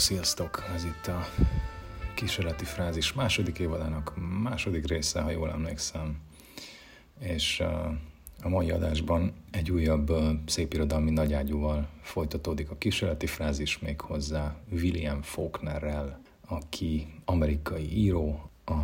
sziasztok! 0.00 0.64
Ez 0.74 0.84
itt 0.84 1.06
a 1.06 1.28
kísérleti 2.14 2.64
frázis 2.64 3.12
második 3.12 3.58
évadának 3.58 4.14
második 4.42 4.86
része, 4.86 5.20
ha 5.20 5.30
jól 5.30 5.50
emlékszem. 5.50 6.16
És 7.18 7.60
a 8.42 8.48
mai 8.48 8.70
adásban 8.70 9.32
egy 9.50 9.70
újabb 9.70 10.12
szépirodalmi 10.46 11.10
nagyágyúval 11.10 11.88
folytatódik 12.02 12.70
a 12.70 12.76
kísérleti 12.76 13.26
frázis 13.26 13.78
még 13.78 14.00
hozzá 14.00 14.56
William 14.70 15.22
Faulknerrel, 15.22 16.20
aki 16.46 17.06
amerikai 17.24 17.96
író, 17.96 18.50
a 18.64 18.74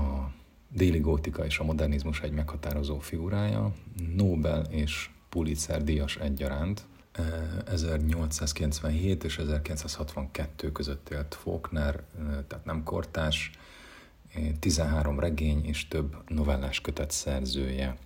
déli 0.69 0.99
gótika 0.99 1.45
és 1.45 1.59
a 1.59 1.65
modernizmus 1.65 2.21
egy 2.21 2.33
meghatározó 2.33 2.99
figurája, 2.99 3.73
Nobel 4.17 4.65
és 4.71 5.11
Pulitzer 5.29 5.85
díjas 5.85 6.17
egyaránt, 6.17 6.87
1897 7.67 9.25
és 9.25 9.39
1962 9.39 10.73
között 10.73 11.09
élt 11.09 11.35
Faulkner, 11.35 12.03
tehát 12.47 12.65
nem 12.65 12.83
kortás, 12.83 13.51
13 14.59 15.21
regény 15.21 15.65
és 15.65 15.89
több 15.89 16.17
novellás 16.29 16.81
kötet 16.81 17.11
szerzője. 17.11 17.97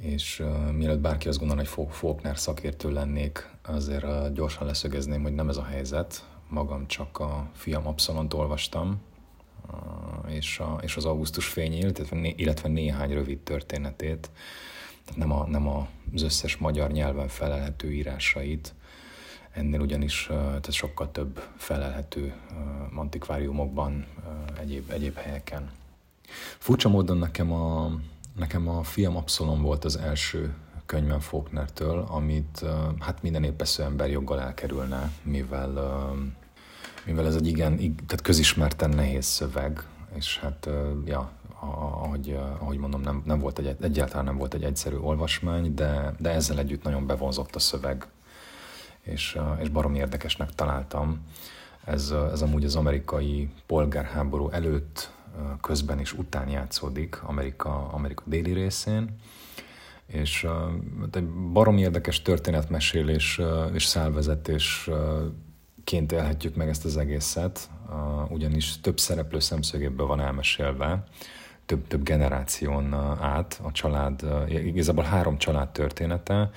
És 0.00 0.40
uh, 0.40 0.70
mielőtt 0.70 0.98
bárki 0.98 1.28
azt 1.28 1.38
gondolna, 1.38 1.62
hogy 1.62 1.88
Faulkner 1.90 2.38
szakértő 2.38 2.92
lennék, 2.92 3.50
azért 3.62 4.04
uh, 4.04 4.32
gyorsan 4.32 4.66
leszögezném, 4.66 5.22
hogy 5.22 5.34
nem 5.34 5.48
ez 5.48 5.56
a 5.56 5.64
helyzet. 5.64 6.24
Magam 6.48 6.86
csak 6.86 7.18
a 7.18 7.50
fiam 7.54 7.86
Abszalont 7.86 8.34
olvastam, 8.34 9.00
uh, 9.70 10.32
és, 10.32 10.58
a, 10.58 10.78
és 10.82 10.96
az 10.96 11.04
augusztus 11.04 11.46
fényét, 11.46 11.82
illetve, 11.82 12.16
né, 12.16 12.34
illetve 12.36 12.68
néhány 12.68 13.12
rövid 13.12 13.38
történetét, 13.38 14.30
nem, 15.14 15.32
a, 15.32 15.46
nem 15.46 15.68
az 15.68 16.22
összes 16.22 16.56
magyar 16.56 16.90
nyelven 16.90 17.28
felelhető 17.28 17.92
írásait, 17.92 18.74
ennél 19.52 19.80
ugyanis 19.80 20.26
tehát 20.26 20.72
sokkal 20.72 21.10
több 21.10 21.42
felelhető 21.56 22.34
antikváriumokban, 22.94 24.06
egyéb, 24.60 24.90
egyéb 24.90 25.16
helyeken. 25.16 25.70
Furcsa 26.58 26.88
módon 26.88 27.18
nekem 27.18 27.52
a, 27.52 27.90
nekem 28.36 28.68
a 28.68 28.82
fiam 28.82 29.16
Abszolom 29.16 29.62
volt 29.62 29.84
az 29.84 29.96
első 29.96 30.54
könyvem 30.86 31.20
Faulknertől, 31.20 32.04
amit 32.08 32.64
hát 32.98 33.22
minden 33.22 33.44
épesző 33.44 33.82
ember 33.82 34.10
joggal 34.10 34.40
elkerülne, 34.40 35.12
mivel, 35.22 35.72
mivel 37.04 37.26
ez 37.26 37.34
egy 37.34 37.46
igen, 37.46 37.76
tehát 37.76 38.20
közismerten 38.22 38.90
nehéz 38.90 39.24
szöveg, 39.24 39.82
és 40.14 40.38
hát 40.38 40.68
ja, 41.04 41.30
ahogy, 41.60 42.38
ahogy 42.60 42.78
mondom, 42.78 43.00
nem, 43.00 43.22
nem 43.24 43.38
volt 43.38 43.58
egy, 43.58 43.76
egyáltalán 43.80 44.24
nem 44.24 44.36
volt 44.36 44.54
egy 44.54 44.64
egyszerű 44.64 44.96
olvasmány, 44.96 45.74
de, 45.74 46.14
de 46.18 46.30
ezzel 46.30 46.58
együtt 46.58 46.82
nagyon 46.82 47.06
bevonzott 47.06 47.54
a 47.54 47.58
szöveg, 47.58 48.06
és, 49.02 49.38
és 49.60 49.68
barom 49.68 49.94
érdekesnek 49.94 50.54
találtam. 50.54 51.26
Ez, 51.84 52.14
ez 52.32 52.42
amúgy 52.42 52.64
az 52.64 52.76
amerikai 52.76 53.50
polgárháború 53.66 54.48
előtt, 54.48 55.10
közben 55.60 55.98
és 55.98 56.12
után 56.12 56.48
játszódik 56.48 57.22
Amerika, 57.22 57.88
Amerika 57.88 58.22
déli 58.26 58.52
részén, 58.52 59.16
és 60.06 60.46
egy 61.12 61.28
barom 61.28 61.78
érdekes 61.78 62.22
történetmesélés 62.22 63.40
és 63.72 63.84
szálvezetés 63.84 64.90
ként 65.84 66.12
élhetjük 66.12 66.56
meg 66.56 66.68
ezt 66.68 66.84
az 66.84 66.96
egészet, 66.96 67.70
ugyanis 68.28 68.80
több 68.80 68.98
szereplő 68.98 69.38
szemszögéből 69.38 70.06
van 70.06 70.20
elmesélve, 70.20 71.04
több, 71.66 71.86
több 71.86 72.02
generáción 72.02 72.94
át 73.20 73.60
a 73.62 73.72
család, 73.72 74.24
igazából 74.48 75.04
három 75.04 75.38
család 75.38 75.68
története, 75.68 76.50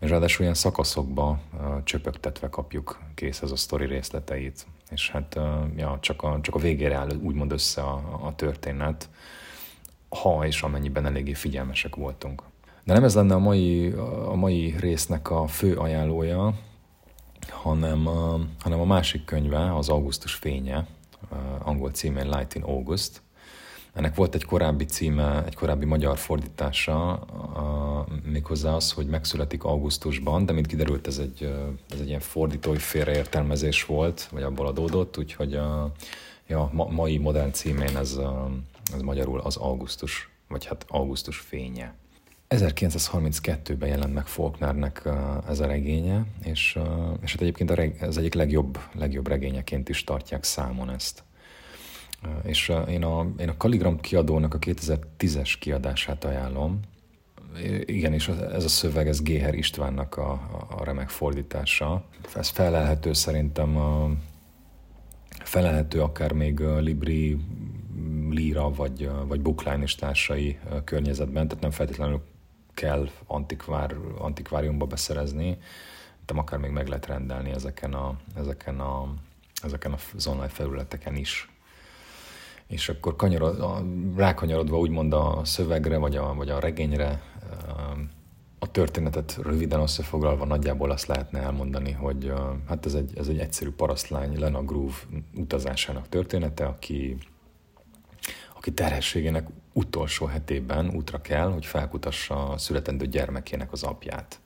és 0.00 0.10
ráadásul 0.10 0.42
olyan 0.42 0.54
szakaszokba 0.54 1.40
csöpögtetve 1.84 2.48
kapjuk 2.48 2.98
kész 3.14 3.42
ez 3.42 3.50
a 3.50 3.56
sztori 3.56 3.86
részleteit. 3.86 4.66
És 4.90 5.10
hát 5.10 5.38
ja, 5.76 5.98
csak, 6.00 6.22
a, 6.22 6.38
csak 6.42 6.54
a 6.54 6.58
végére 6.58 6.94
áll 6.94 7.08
úgymond 7.22 7.52
össze 7.52 7.82
a, 7.82 8.18
a 8.26 8.34
történet, 8.34 9.08
ha 10.08 10.46
és 10.46 10.62
amennyiben 10.62 11.06
eléggé 11.06 11.32
figyelmesek 11.32 11.96
voltunk. 11.96 12.42
De 12.84 12.92
nem 12.92 13.04
ez 13.04 13.14
lenne 13.14 13.34
a 13.34 13.38
mai, 13.38 13.90
a 14.26 14.34
mai 14.34 14.74
résznek 14.78 15.30
a 15.30 15.46
fő 15.46 15.76
ajánlója, 15.76 16.54
hanem, 17.48 18.04
hanem 18.60 18.80
a 18.80 18.84
másik 18.84 19.24
könyve, 19.24 19.76
az 19.76 19.88
Augustus 19.88 20.34
fénye, 20.34 20.86
angol 21.58 21.90
címén 21.90 22.28
Light 22.28 22.54
in 22.54 22.62
August, 22.62 23.22
ennek 23.94 24.14
volt 24.14 24.34
egy 24.34 24.44
korábbi 24.44 24.84
címe, 24.84 25.44
egy 25.44 25.54
korábbi 25.54 25.84
magyar 25.84 26.18
fordítása, 26.18 27.12
a, 27.12 28.06
méghozzá 28.24 28.72
az, 28.72 28.92
hogy 28.92 29.06
megszületik 29.06 29.64
augusztusban, 29.64 30.46
de 30.46 30.52
mint 30.52 30.66
kiderült, 30.66 31.06
ez 31.06 31.18
egy, 31.18 31.54
ez 31.90 32.00
egy 32.00 32.08
ilyen 32.08 32.20
fordítói 32.20 32.78
félreértelmezés 32.78 33.84
volt, 33.84 34.28
vagy 34.32 34.42
abból 34.42 34.66
adódott, 34.66 35.18
úgyhogy 35.18 35.54
a, 35.54 35.92
ja, 36.46 36.70
ma, 36.72 36.84
mai 36.84 37.18
modern 37.18 37.52
címén 37.52 37.96
ez, 37.96 38.18
ez 38.94 39.00
magyarul 39.00 39.40
az 39.40 39.56
augusztus, 39.56 40.30
vagy 40.48 40.66
hát 40.66 40.84
augusztus 40.88 41.38
fénye. 41.38 41.94
1932-ben 42.48 43.88
jelent 43.88 44.14
meg 44.14 44.26
Faulknernek 44.26 45.08
ez 45.48 45.60
a 45.60 45.66
regénye, 45.66 46.24
és, 46.44 46.78
és 47.22 47.32
hát 47.32 47.40
egyébként 47.40 47.70
ez 48.00 48.16
egyik 48.16 48.34
legjobb, 48.34 48.78
legjobb 48.94 49.28
regényeként 49.28 49.88
is 49.88 50.04
tartják 50.04 50.44
számon 50.44 50.90
ezt. 50.90 51.22
És 52.42 52.72
én 52.88 53.04
a, 53.04 53.26
én 53.38 53.48
a 53.48 53.56
Kaligram 53.56 54.00
kiadónak 54.00 54.54
a 54.54 54.58
2010-es 54.58 55.54
kiadását 55.60 56.24
ajánlom. 56.24 56.80
Igen, 57.84 58.12
és 58.12 58.28
ez 58.28 58.64
a 58.64 58.68
szöveg, 58.68 59.08
ez 59.08 59.22
Géher 59.22 59.54
Istvánnak 59.54 60.16
a, 60.16 60.30
a 60.76 60.84
remek 60.84 61.08
fordítása. 61.08 62.04
Ez 62.34 62.48
felelhető 62.48 63.12
szerintem, 63.12 63.76
a, 63.76 64.10
felelhető 65.44 66.02
akár 66.02 66.32
még 66.32 66.60
Libri, 66.60 67.38
Lira 68.30 68.70
vagy, 68.70 69.10
vagy 69.26 69.40
Bookline 69.40 69.82
és 69.82 69.94
társai 69.94 70.58
környezetben, 70.84 71.48
tehát 71.48 71.62
nem 71.62 71.70
feltétlenül 71.70 72.22
kell 72.74 73.08
antikvár, 73.26 73.96
antikváriumba 74.18 74.86
beszerezni, 74.86 75.58
de 76.26 76.34
akár 76.34 76.58
még 76.58 76.70
meg 76.70 76.88
lehet 76.88 77.06
rendelni 77.06 77.50
ezeken, 77.50 77.92
a, 77.92 78.16
ezeken, 78.36 78.80
a, 78.80 79.14
ezeken 79.62 79.96
az 80.16 80.26
online 80.26 80.48
felületeken 80.48 81.16
is 81.16 81.48
és 82.70 82.88
akkor 82.88 83.16
kanyarod, 83.16 83.60
a, 83.60 83.82
rákanyarodva 84.16 84.78
úgymond 84.78 85.12
a 85.12 85.40
szövegre, 85.44 85.96
vagy 85.96 86.16
a, 86.16 86.34
vagy 86.34 86.50
a 86.50 86.58
regényre, 86.58 87.22
a 88.62 88.70
történetet 88.70 89.38
röviden 89.42 89.80
összefoglalva 89.80 90.44
nagyjából 90.44 90.90
azt 90.90 91.06
lehetne 91.06 91.40
elmondani, 91.40 91.92
hogy 91.92 92.32
hát 92.68 92.86
ez 92.86 92.94
egy, 92.94 93.18
ez 93.18 93.28
egy 93.28 93.38
egyszerű 93.38 93.70
parasztlány 93.70 94.38
Lena 94.38 94.62
Groove 94.62 94.94
utazásának 95.34 96.08
története, 96.08 96.66
aki, 96.66 97.16
aki 98.56 98.72
terhességének 98.72 99.48
utolsó 99.72 100.26
hetében 100.26 100.90
útra 100.94 101.20
kell, 101.20 101.52
hogy 101.52 101.66
felkutassa 101.66 102.48
a 102.48 102.58
születendő 102.58 103.06
gyermekének 103.06 103.72
az 103.72 103.82
apját. 103.82 104.40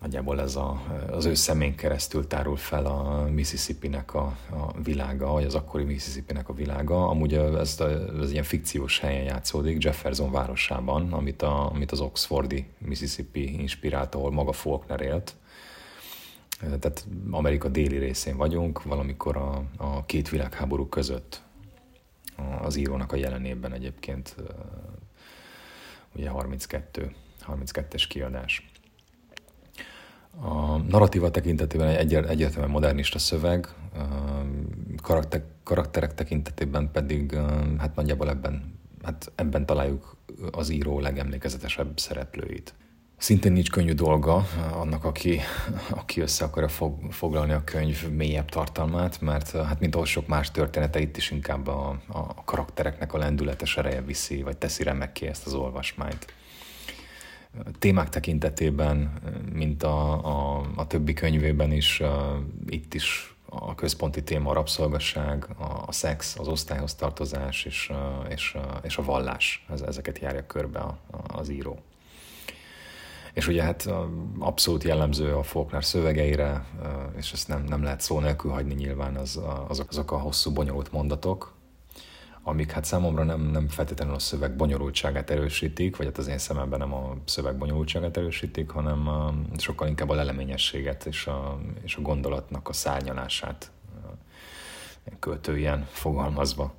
Nagyjából 0.00 0.40
ez 0.40 0.56
a, 0.56 0.82
az 1.10 1.24
ő 1.24 1.34
szemén 1.34 1.76
keresztül 1.76 2.26
tárul 2.26 2.56
fel 2.56 2.86
a 2.86 3.28
Mississippi-nek 3.30 4.14
a, 4.14 4.36
a 4.50 4.80
világa, 4.82 5.32
vagy 5.32 5.44
az 5.44 5.54
akkori 5.54 5.84
Mississippi-nek 5.84 6.48
a 6.48 6.52
világa. 6.52 7.08
Amúgy 7.08 7.34
ez, 7.34 7.80
ez 8.20 8.30
ilyen 8.30 8.44
fikciós 8.44 8.98
helyen 8.98 9.24
játszódik, 9.24 9.82
Jefferson 9.82 10.30
városában, 10.30 11.12
amit, 11.12 11.42
a, 11.42 11.70
amit 11.70 11.92
az 11.92 12.00
Oxfordi 12.00 12.66
Mississippi 12.78 13.60
inspirált, 13.60 14.14
ahol 14.14 14.30
maga 14.30 14.52
Faulkner 14.52 15.00
élt. 15.00 15.34
Tehát 16.58 17.06
Amerika 17.30 17.68
déli 17.68 17.98
részén 17.98 18.36
vagyunk, 18.36 18.82
valamikor 18.82 19.36
a, 19.36 19.62
a 19.76 20.04
két 20.04 20.28
világháború 20.28 20.88
között 20.88 21.42
az 22.62 22.76
írónak 22.76 23.12
a 23.12 23.16
jelenében 23.16 23.72
egyébként 23.72 24.36
ugye 26.14 26.28
32, 26.28 27.14
32-es 27.46 28.04
kiadás. 28.08 28.70
A 30.40 30.76
narratíva 30.76 31.30
tekintetében 31.30 31.88
egy 31.88 32.14
egyértelműen 32.14 32.70
modernista 32.70 33.18
szöveg, 33.18 33.68
karakter, 35.02 35.42
karakterek 35.62 36.14
tekintetében 36.14 36.90
pedig 36.92 37.38
hát 37.78 37.94
nagyjából 37.94 38.28
ebben, 38.28 38.78
hát 39.02 39.32
ebben 39.34 39.66
találjuk 39.66 40.16
az 40.50 40.70
író 40.70 41.00
legemlékezetesebb 41.00 41.98
szereplőit. 41.98 42.74
Szintén 43.16 43.52
nincs 43.52 43.70
könnyű 43.70 43.92
dolga 43.92 44.46
annak, 44.72 45.04
aki, 45.04 45.40
aki 46.00 46.20
össze 46.20 46.44
akarja 46.44 46.68
fog, 46.68 47.12
foglalni 47.12 47.52
a 47.52 47.64
könyv 47.64 48.08
mélyebb 48.10 48.48
tartalmát, 48.48 49.20
mert 49.20 49.50
hát 49.50 49.80
mint 49.80 49.94
ahol 49.94 50.06
sok 50.06 50.26
más 50.26 50.50
története, 50.50 51.00
itt 51.00 51.16
is 51.16 51.30
inkább 51.30 51.66
a, 51.66 52.00
a 52.08 52.44
karaktereknek 52.44 53.12
a 53.12 53.18
lendületes 53.18 53.76
ereje 53.76 54.02
viszi, 54.02 54.42
vagy 54.42 54.56
teszi 54.56 54.82
remekké 54.82 55.26
ezt 55.26 55.46
az 55.46 55.54
olvasmányt 55.54 56.26
témák 57.78 58.08
tekintetében, 58.08 59.12
mint 59.52 59.82
a, 59.82 60.24
a, 60.24 60.64
a 60.76 60.86
többi 60.86 61.12
könyvében 61.12 61.72
is, 61.72 62.02
itt 62.66 62.94
is 62.94 63.34
a 63.48 63.74
központi 63.74 64.22
téma 64.22 64.50
a 64.50 64.54
rabszolgasság, 64.54 65.46
a, 65.58 65.82
a 65.86 65.92
szex, 65.92 66.38
az 66.38 66.48
osztályhoz 66.48 66.94
tartozás 66.94 67.64
és, 67.64 67.92
és, 68.28 68.56
és 68.82 68.96
a 68.96 69.02
vallás. 69.02 69.64
Ez, 69.70 69.80
ezeket 69.80 70.18
járja 70.18 70.46
körbe 70.46 70.78
a, 70.78 70.98
a, 71.10 71.38
az 71.38 71.48
író. 71.48 71.78
És 73.32 73.48
ugye 73.48 73.62
hát 73.62 73.90
abszolút 74.38 74.84
jellemző 74.84 75.34
a 75.34 75.42
Faulkner 75.42 75.84
szövegeire, 75.84 76.66
és 77.16 77.32
ezt 77.32 77.48
nem, 77.48 77.64
nem 77.64 77.82
lehet 77.82 78.00
szó 78.00 78.20
nélkül 78.20 78.50
hagyni 78.50 78.74
nyilván 78.74 79.16
az, 79.16 79.40
azok, 79.68 79.88
azok 79.90 80.12
a 80.12 80.18
hosszú, 80.18 80.52
bonyolult 80.52 80.92
mondatok, 80.92 81.53
amik 82.46 82.70
hát 82.70 82.84
számomra 82.84 83.24
nem, 83.24 83.40
nem 83.40 83.68
feltétlenül 83.68 84.14
a 84.14 84.18
szöveg 84.18 84.56
bonyolultságát 84.56 85.30
erősítik, 85.30 85.96
vagy 85.96 86.06
hát 86.06 86.18
az 86.18 86.26
én 86.26 86.38
szememben 86.38 86.78
nem 86.78 86.94
a 86.94 87.16
szöveg 87.24 87.56
bonyolultságát 87.56 88.16
erősítik, 88.16 88.70
hanem 88.70 89.08
a, 89.08 89.34
sokkal 89.56 89.88
inkább 89.88 90.08
a 90.08 90.14
leleményességet 90.14 91.06
és 91.06 91.26
a, 91.26 91.58
és 91.82 91.96
a 91.96 92.00
gondolatnak 92.00 92.68
a 92.68 92.72
szárnyalását 92.72 93.70
költőjen 95.18 95.86
fogalmazva. 95.90 96.74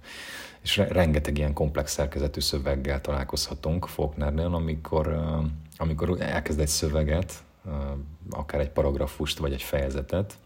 És 0.61 0.77
rengeteg 0.77 1.37
ilyen 1.37 1.53
komplex 1.53 1.91
szerkezetű 1.91 2.39
szöveggel 2.39 3.01
találkozhatunk 3.01 3.87
Faulknernél, 3.87 4.53
amikor, 4.53 5.19
amikor 5.77 6.21
elkezd 6.21 6.59
egy 6.59 6.67
szöveget, 6.67 7.43
akár 8.29 8.61
egy 8.61 8.69
paragrafust 8.69 9.37
vagy 9.37 9.53
egy 9.53 9.61
fejezetet, 9.61 10.37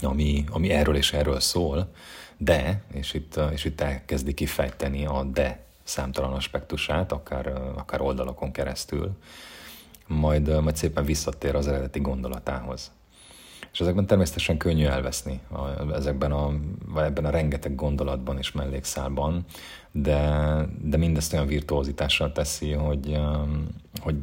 ami, 0.00 0.44
ami 0.50 0.70
erről 0.70 0.96
és 0.96 1.12
erről 1.12 1.40
szól, 1.40 1.92
de, 2.36 2.82
és 2.92 3.14
itt, 3.14 3.40
és 3.52 3.64
itt 3.64 3.80
elkezdi 3.80 4.34
kifejteni 4.34 5.06
a 5.06 5.22
de 5.24 5.64
számtalan 5.84 6.32
aspektusát, 6.32 7.12
akár, 7.12 7.46
akár 7.76 8.00
oldalakon 8.00 8.52
keresztül, 8.52 9.16
majd, 10.06 10.62
majd 10.62 10.76
szépen 10.76 11.04
visszatér 11.04 11.54
az 11.54 11.68
eredeti 11.68 12.00
gondolatához. 12.00 12.90
És 13.72 13.80
ezekben 13.80 14.06
természetesen 14.06 14.56
könnyű 14.56 14.84
elveszni, 14.84 15.40
a, 15.50 15.94
ezekben 15.94 16.32
a, 16.32 16.52
vagy 16.86 17.04
ebben 17.04 17.24
a 17.24 17.30
rengeteg 17.30 17.74
gondolatban 17.74 18.38
és 18.38 18.52
mellékszálban, 18.52 19.44
de, 19.92 20.20
de 20.80 20.96
mindezt 20.96 21.32
olyan 21.32 21.46
virtuózitással 21.46 22.32
teszi, 22.32 22.72
hogy, 22.72 23.20
hogy 24.00 24.16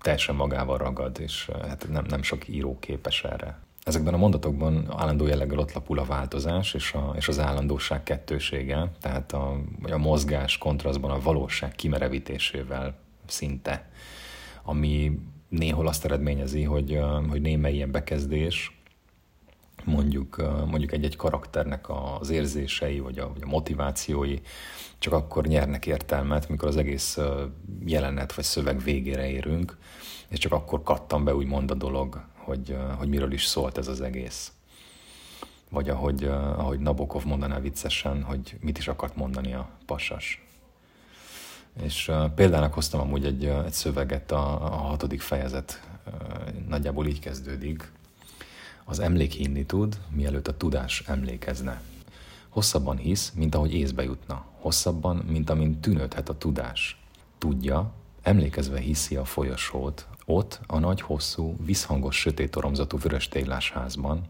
teljesen 0.00 0.34
magával 0.34 0.78
ragad, 0.78 1.20
és 1.20 1.50
hát 1.68 1.86
nem, 1.90 2.04
nem 2.08 2.22
sok 2.22 2.48
író 2.48 2.78
képes 2.78 3.24
erre. 3.24 3.58
Ezekben 3.88 4.14
a 4.14 4.16
mondatokban 4.16 4.94
állandó 4.96 5.26
jelleggel 5.26 5.58
ott 5.58 5.72
lapul 5.72 5.98
a 5.98 6.04
változás 6.04 6.74
és, 6.74 6.92
a, 6.92 7.12
és 7.16 7.28
az 7.28 7.38
állandóság 7.38 8.02
kettősége, 8.02 8.92
tehát 9.00 9.32
a, 9.32 9.60
a 9.82 9.96
mozgás 9.96 10.58
kontrasztban 10.58 11.10
a 11.10 11.20
valóság 11.20 11.72
kimerevítésével 11.72 12.94
szinte, 13.26 13.90
ami 14.62 15.18
néhol 15.48 15.86
azt 15.86 16.04
eredményezi, 16.04 16.62
hogy, 16.62 16.98
hogy 17.28 17.40
némely 17.40 17.74
ilyen 17.74 17.90
bekezdés, 17.90 18.80
mondjuk, 19.84 20.36
mondjuk 20.66 20.92
egy-egy 20.92 21.16
karakternek 21.16 21.86
az 22.20 22.30
érzései, 22.30 22.98
vagy 22.98 23.18
a, 23.18 23.28
vagy 23.32 23.42
a 23.42 23.48
motivációi 23.48 24.38
csak 24.98 25.12
akkor 25.12 25.46
nyernek 25.46 25.86
értelmet, 25.86 26.48
mikor 26.48 26.68
az 26.68 26.76
egész 26.76 27.18
jelenet 27.84 28.34
vagy 28.34 28.44
szöveg 28.44 28.82
végére 28.82 29.30
érünk, 29.30 29.78
és 30.28 30.38
csak 30.38 30.52
akkor 30.52 30.82
kattam 30.82 31.24
be 31.24 31.34
úgymond 31.34 31.70
a 31.70 31.74
dolog, 31.74 32.26
hogy, 32.48 32.76
hogy 32.96 33.08
miről 33.08 33.32
is 33.32 33.44
szólt 33.44 33.78
ez 33.78 33.88
az 33.88 34.00
egész. 34.00 34.52
Vagy 35.70 35.88
ahogy, 35.88 36.24
ahogy 36.24 36.78
Nabokov 36.78 37.24
mondaná 37.24 37.60
viccesen, 37.60 38.22
hogy 38.22 38.56
mit 38.60 38.78
is 38.78 38.88
akart 38.88 39.16
mondani 39.16 39.54
a 39.54 39.68
pasas. 39.86 40.46
És 41.82 42.10
példának 42.34 42.74
hoztam 42.74 43.00
amúgy 43.00 43.24
egy, 43.24 43.44
egy 43.44 43.72
szöveget, 43.72 44.32
a, 44.32 44.64
a 44.64 44.76
hatodik 44.76 45.20
fejezet 45.20 45.82
nagyjából 46.68 47.06
így 47.06 47.20
kezdődik. 47.20 47.92
Az 48.84 48.98
emlék 48.98 49.32
hinni 49.32 49.66
tud, 49.66 49.98
mielőtt 50.10 50.48
a 50.48 50.56
tudás 50.56 51.02
emlékezne. 51.06 51.80
Hosszabban 52.48 52.96
hisz, 52.96 53.32
mint 53.34 53.54
ahogy 53.54 53.74
észbe 53.74 54.02
jutna. 54.02 54.44
Hosszabban, 54.60 55.16
mint 55.16 55.50
amint 55.50 55.80
tűnődhet 55.80 56.28
a 56.28 56.38
tudás. 56.38 57.02
Tudja, 57.38 57.92
emlékezve 58.22 58.78
hiszi 58.78 59.16
a 59.16 59.24
folyosót, 59.24 60.06
ott, 60.24 60.60
a 60.66 60.78
nagy, 60.78 61.00
hosszú, 61.00 61.56
visszhangos, 61.64 62.16
sötét 62.16 62.56
oromzatú 62.56 62.98
vörös 62.98 63.28
téglás 63.28 63.70
házban, 63.70 64.22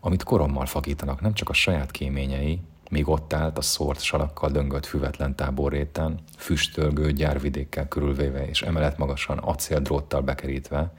amit 0.00 0.22
korommal 0.22 0.66
fakítanak 0.66 1.20
nem 1.20 1.34
csak 1.34 1.48
a 1.48 1.52
saját 1.52 1.90
kéményei, 1.90 2.60
még 2.90 3.08
ott 3.08 3.32
állt 3.32 3.58
a 3.58 3.62
szórt 3.62 4.00
salakkal 4.00 4.50
döngött 4.50 4.86
füvetlen 4.86 5.36
táborréten, 5.36 6.18
füstölgő 6.36 7.12
gyárvidékkel 7.12 7.88
körülvéve 7.88 8.48
és 8.48 8.62
emelet 8.62 8.98
magasan 8.98 9.38
acéldróttal 9.38 10.20
bekerítve, 10.20 10.92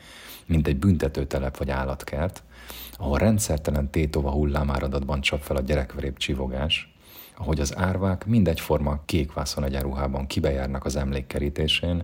mint 0.45 0.67
egy 0.67 0.77
büntetőtelep 0.77 1.57
vagy 1.57 1.69
állatkert, 1.69 2.43
ahol 2.97 3.17
rendszertelen 3.17 3.89
tétova 3.89 4.31
hullámáradatban 4.31 5.21
csap 5.21 5.41
fel 5.41 5.55
a 5.55 5.61
gyerekveréb 5.61 6.17
csivogás, 6.17 6.90
ahogy 7.37 7.59
az 7.59 7.77
árvák 7.77 8.25
mindegyforma 8.25 8.99
kékvászon 9.05 9.63
egyenruhában 9.63 10.27
kibejárnak 10.27 10.85
az 10.85 10.95
emlékkerítésén, 10.95 12.03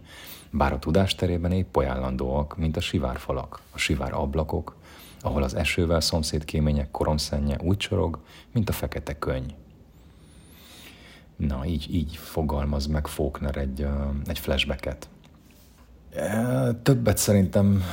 bár 0.51 0.73
a 0.73 0.79
tudásterében 0.79 1.51
épp 1.51 1.75
ajánlandóak, 1.75 2.57
mint 2.57 2.77
a 2.77 2.81
sivárfalak, 2.81 3.59
a 3.71 3.77
sivár 3.77 4.13
ablakok, 4.13 4.75
ahol 5.21 5.43
az 5.43 5.53
esővel 5.53 6.01
szomszéd 6.01 6.45
kémények 6.45 6.91
koromszenje 6.91 7.57
úgy 7.61 7.77
csorog, 7.77 8.19
mint 8.51 8.69
a 8.69 8.73
fekete 8.73 9.19
könyv. 9.19 9.51
Na, 11.35 11.65
így, 11.65 11.95
így 11.95 12.15
fogalmaz 12.15 12.85
meg 12.85 13.07
Faulkner 13.07 13.57
egy, 13.57 13.87
egy 14.25 14.39
flashbacket. 14.39 15.09
Többet 16.83 17.17
szerintem 17.17 17.83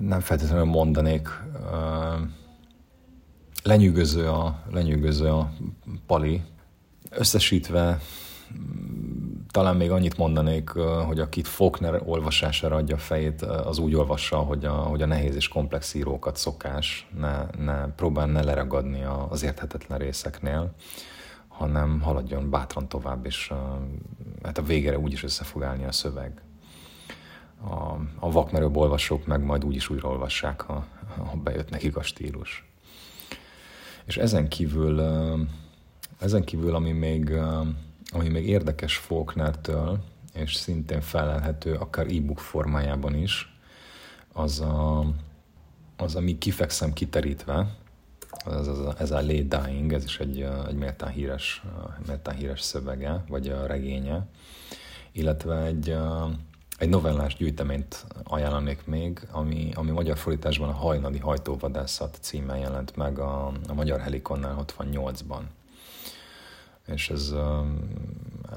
nem 0.00 0.20
feltétlenül 0.20 0.64
mondanék. 0.64 1.28
Lenyűgöző 3.62 4.28
a, 4.28 4.62
lenyűgöző 4.70 5.28
a 5.28 5.52
pali. 6.06 6.42
Összesítve 7.10 8.00
talán 9.50 9.76
még 9.76 9.90
annyit 9.90 10.16
mondanék, 10.16 10.70
hogy 11.06 11.20
akit 11.20 11.46
Faulkner 11.46 12.02
olvasására 12.04 12.76
adja 12.76 12.94
a 12.94 12.98
fejét, 12.98 13.42
az 13.42 13.78
úgy 13.78 13.94
olvassa, 13.94 14.36
hogy 14.36 14.64
a, 14.64 14.72
hogy 14.72 15.02
a 15.02 15.06
nehéz 15.06 15.34
és 15.34 15.48
komplex 15.48 15.94
írókat 15.94 16.36
szokás, 16.36 17.08
ne, 17.18 17.44
ne 17.58 17.86
próbál 17.86 18.26
ne 18.26 18.42
leragadni 18.42 19.04
az 19.28 19.42
érthetetlen 19.42 19.98
részeknél, 19.98 20.74
hanem 21.48 22.00
haladjon 22.00 22.50
bátran 22.50 22.88
tovább, 22.88 23.26
és 23.26 23.52
hát 24.42 24.58
a 24.58 24.62
végére 24.62 24.98
úgyis 24.98 25.22
össze 25.22 25.44
fog 25.44 25.62
állni 25.62 25.84
a 25.84 25.92
szöveg. 25.92 26.42
A, 27.64 27.74
a 28.18 28.30
vakmerőbb 28.30 28.76
olvasók 28.76 29.26
meg 29.26 29.44
majd 29.44 29.64
úgyis 29.64 29.90
újra 29.90 30.08
olvassák, 30.08 30.60
ha, 30.60 30.86
ha 31.16 31.36
bejött 31.36 31.70
nekik 31.70 31.96
a 31.96 32.02
stílus. 32.02 32.71
És 34.04 34.16
ezen 34.16 34.48
kívül, 34.48 35.00
ezen 36.18 36.44
kívül 36.44 36.74
ami 36.74 36.92
még, 36.92 37.32
ami 38.10 38.28
még 38.28 38.48
érdekes 38.48 38.96
Faulknertől, 38.96 39.98
és 40.34 40.54
szintén 40.54 41.00
felelhető 41.00 41.74
akár 41.74 42.06
e-book 42.06 42.38
formájában 42.38 43.14
is, 43.14 43.56
az 44.32 44.60
a, 44.60 45.06
az, 45.96 46.14
ami 46.14 46.38
kifekszem 46.38 46.92
kiterítve, 46.92 47.76
ez, 48.46 48.66
ez, 48.66 48.78
ez 48.98 49.10
a 49.10 49.20
Lay 49.20 49.48
Dying, 49.48 49.92
ez 49.92 50.04
is 50.04 50.18
egy, 50.18 50.40
egy 50.68 50.74
méltán 50.74 51.10
híres, 51.10 51.62
méltán 52.06 52.34
híres 52.34 52.60
szövege, 52.60 53.24
vagy 53.28 53.48
a 53.48 53.66
regénye, 53.66 54.26
illetve 55.12 55.62
egy, 55.62 55.96
egy 56.82 56.88
novellás 56.88 57.36
gyűjteményt 57.36 58.06
ajánlanék 58.24 58.84
még, 58.84 59.26
ami, 59.30 59.70
ami 59.74 59.90
magyar 59.90 60.18
fordításban 60.18 60.68
a 60.68 60.72
Hajnali 60.72 61.18
hajtóvadászat 61.18 62.18
címmel 62.20 62.58
jelent 62.58 62.96
meg 62.96 63.18
a, 63.18 63.46
a 63.68 63.74
Magyar 63.74 64.00
Helikonnál 64.00 64.64
68-ban. 64.66 65.42
És 66.86 67.10
ez, 67.10 67.34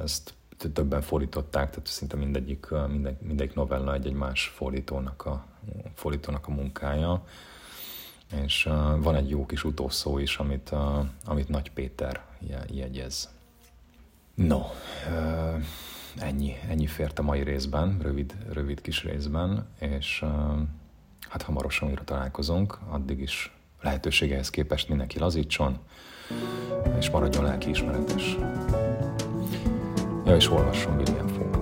ezt 0.02 0.34
többen 0.74 1.02
fordították, 1.02 1.70
tehát 1.70 1.88
szinte 1.88 2.16
mindegyik, 2.16 2.68
mindegyik, 2.88 3.22
mindegyik 3.22 3.54
novella 3.54 3.94
egy-egy 3.94 4.14
más 4.14 4.48
fordítónak 4.56 5.26
a, 5.26 5.46
fordítónak 5.96 6.48
a 6.48 6.52
munkája 6.52 7.24
és 8.44 8.66
uh, 8.66 8.74
van 9.02 9.16
egy 9.16 9.30
jó 9.30 9.46
kis 9.46 9.64
utószó 9.64 10.18
is, 10.18 10.38
amit, 10.38 10.70
uh, 10.72 11.06
amit 11.26 11.50
Nagy 11.50 11.72
Péter 11.72 12.22
jegyez. 12.70 13.30
No, 14.36 14.62
uh, 15.10 15.64
ennyi, 16.20 16.54
ennyi 16.70 16.88
fért 16.88 17.20
a 17.20 17.24
mai 17.24 17.44
részben, 17.44 17.98
rövid, 18.02 18.36
rövid 18.52 18.82
kis 18.82 19.04
részben, 19.04 19.68
és 19.80 20.26
hát 21.30 21.42
hamarosan 21.42 21.88
újra 21.88 22.04
találkozunk, 22.04 22.78
addig 22.90 23.20
is 23.20 23.54
lehetőségehez 23.82 24.50
képest 24.50 24.90
mindenki 24.90 25.20
lazítson, 25.20 25.80
és 27.00 27.10
maradjon 27.10 27.44
lelkiismeretes. 27.44 28.38
Ja, 30.26 30.36
és 30.36 30.50
olvasson 30.52 30.96
William 30.96 31.28
Funk. 31.28 31.55